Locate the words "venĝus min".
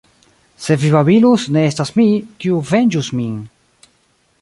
2.73-3.37